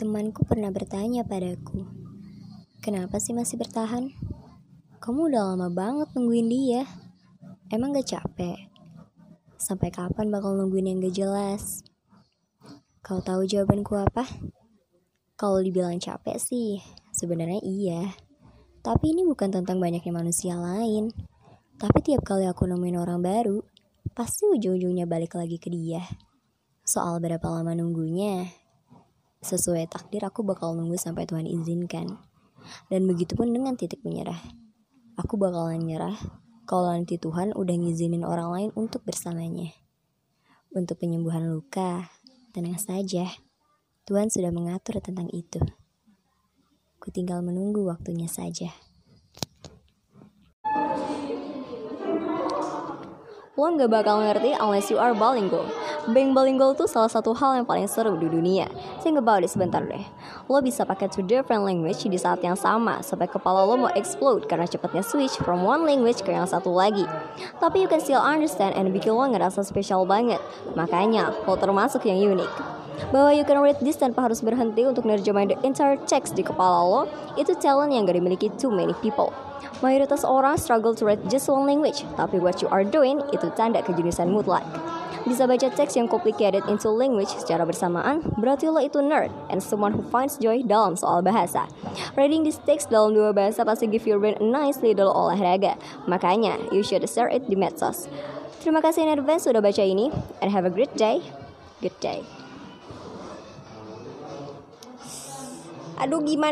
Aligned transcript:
Temanku 0.00 0.48
pernah 0.48 0.72
bertanya 0.72 1.28
padaku, 1.28 1.84
kenapa 2.80 3.20
sih 3.20 3.36
masih 3.36 3.60
bertahan? 3.60 4.08
Kamu 4.96 5.28
udah 5.28 5.52
lama 5.52 5.68
banget 5.68 6.08
nungguin 6.16 6.48
dia. 6.48 6.88
Emang 7.68 7.92
gak 7.92 8.08
capek? 8.08 8.56
Sampai 9.60 9.92
kapan 9.92 10.32
bakal 10.32 10.56
nungguin 10.56 10.88
yang 10.88 11.04
gak 11.04 11.12
jelas? 11.12 11.84
Kau 13.04 13.20
tahu 13.20 13.44
jawabanku 13.44 13.92
apa? 14.00 14.24
Kalau 15.36 15.60
dibilang 15.60 16.00
capek 16.00 16.40
sih, 16.40 16.80
sebenarnya 17.12 17.60
iya. 17.60 18.08
Tapi 18.80 19.12
ini 19.12 19.28
bukan 19.28 19.52
tentang 19.52 19.84
banyaknya 19.84 20.16
manusia 20.16 20.56
lain. 20.56 21.12
Tapi 21.76 22.00
tiap 22.00 22.24
kali 22.24 22.48
aku 22.48 22.64
nemuin 22.64 22.96
orang 22.96 23.20
baru, 23.20 23.60
pasti 24.16 24.48
ujung-ujungnya 24.48 25.04
balik 25.04 25.36
lagi 25.36 25.60
ke 25.60 25.68
dia. 25.68 26.00
Soal 26.88 27.20
berapa 27.20 27.44
lama 27.52 27.76
nunggunya, 27.76 28.48
Sesuai 29.40 29.88
takdir 29.88 30.20
aku 30.20 30.44
bakal 30.44 30.76
nunggu 30.76 31.00
sampai 31.00 31.24
Tuhan 31.24 31.48
izinkan. 31.48 32.20
Dan 32.92 33.08
begitu 33.08 33.32
pun 33.32 33.48
dengan 33.48 33.72
titik 33.72 34.04
menyerah. 34.04 34.36
Aku 35.16 35.40
bakalan 35.40 35.80
nyerah 35.80 36.16
kalau 36.68 36.92
nanti 36.92 37.16
Tuhan 37.16 37.56
udah 37.56 37.76
ngizinin 37.76 38.20
orang 38.20 38.52
lain 38.52 38.70
untuk 38.76 39.00
bersamanya. 39.02 39.72
Untuk 40.76 41.00
penyembuhan 41.00 41.48
luka, 41.48 42.12
tenang 42.52 42.76
saja. 42.76 43.26
Tuhan 44.04 44.28
sudah 44.28 44.52
mengatur 44.52 45.00
tentang 45.00 45.32
itu. 45.32 45.58
Ku 47.00 47.08
tinggal 47.08 47.40
menunggu 47.40 47.80
waktunya 47.88 48.28
saja. 48.28 48.70
Lo 53.60 53.68
nggak 53.68 53.92
bakal 53.92 54.24
ngerti 54.24 54.56
unless 54.56 54.88
you 54.88 54.96
are 54.96 55.12
bilingual. 55.12 55.68
Being 56.16 56.32
bilingual 56.32 56.72
tuh 56.72 56.88
salah 56.88 57.12
satu 57.12 57.36
hal 57.36 57.60
yang 57.60 57.68
paling 57.68 57.84
seru 57.92 58.16
di 58.16 58.24
dunia. 58.24 58.64
Think 59.04 59.20
about 59.20 59.44
it 59.44 59.52
sebentar 59.52 59.84
deh. 59.84 60.00
Lo 60.48 60.64
bisa 60.64 60.88
pakai 60.88 61.12
two 61.12 61.20
different 61.20 61.68
language 61.68 62.00
di 62.08 62.16
saat 62.16 62.40
yang 62.40 62.56
sama 62.56 63.04
sampai 63.04 63.28
kepala 63.28 63.68
lo 63.68 63.76
mau 63.76 63.92
explode 63.92 64.48
karena 64.48 64.64
cepatnya 64.64 65.04
switch 65.04 65.36
from 65.44 65.60
one 65.60 65.84
language 65.84 66.24
ke 66.24 66.32
yang 66.32 66.48
satu 66.48 66.72
lagi. 66.72 67.04
Tapi 67.60 67.84
you 67.84 67.88
can 67.92 68.00
still 68.00 68.24
understand 68.24 68.72
and 68.80 68.88
bikin 68.96 69.12
lo 69.12 69.28
ngerasa 69.28 69.60
spesial 69.60 70.08
banget. 70.08 70.40
Makanya 70.72 71.28
lo 71.44 71.52
termasuk 71.60 72.08
yang 72.08 72.16
unik. 72.32 72.79
Bahwa 73.10 73.34
you 73.34 73.42
can 73.42 73.58
read 73.58 73.78
this 73.82 73.98
tanpa 73.98 74.28
harus 74.28 74.44
berhenti 74.44 74.86
untuk 74.86 75.06
nerjemahin 75.08 75.54
the 75.54 75.58
entire 75.66 75.98
text 76.06 76.36
di 76.36 76.42
kepala 76.44 76.82
lo, 76.84 77.02
itu 77.40 77.56
talent 77.58 77.90
yang 77.94 78.06
gak 78.06 78.18
dimiliki 78.18 78.48
too 78.60 78.70
many 78.70 78.94
people. 79.00 79.32
Mayoritas 79.80 80.28
orang 80.28 80.60
struggle 80.60 80.92
to 80.92 81.08
read 81.08 81.20
just 81.32 81.48
one 81.48 81.64
language, 81.64 82.04
tapi 82.16 82.36
what 82.36 82.60
you 82.60 82.68
are 82.68 82.84
doing 82.84 83.24
itu 83.32 83.48
tanda 83.56 83.80
kejeniusan 83.80 84.28
mutlak. 84.28 84.64
Bisa 85.28 85.44
baca 85.44 85.68
teks 85.68 86.00
yang 86.00 86.08
complicated 86.08 86.64
into 86.64 86.88
language 86.88 87.28
secara 87.28 87.68
bersamaan, 87.68 88.24
berarti 88.40 88.72
lo 88.72 88.80
itu 88.80 89.04
nerd 89.04 89.28
and 89.52 89.60
someone 89.60 89.92
who 89.92 90.00
finds 90.08 90.40
joy 90.40 90.64
dalam 90.64 90.96
soal 90.96 91.20
bahasa. 91.20 91.68
Reading 92.16 92.44
this 92.44 92.56
text 92.64 92.88
dalam 92.88 93.12
dua 93.12 93.36
bahasa 93.36 93.60
pasti 93.64 93.84
give 93.84 94.08
your 94.08 94.16
brain 94.16 94.36
a 94.40 94.44
nice 94.44 94.80
little 94.80 95.12
olahraga. 95.12 95.76
Makanya, 96.08 96.56
you 96.72 96.80
should 96.80 97.04
share 97.04 97.28
it 97.28 97.44
di 97.48 97.56
medsos. 97.56 98.08
Terima 98.64 98.80
kasih 98.80 99.08
in 99.08 99.12
advance 99.12 99.44
sudah 99.44 99.60
baca 99.60 99.84
ini, 99.84 100.08
and 100.40 100.48
have 100.52 100.64
a 100.64 100.72
great 100.72 100.92
day. 100.96 101.20
Good 101.84 101.96
day. 102.00 102.39
Aduh 106.00 106.24
gimana 106.24 106.48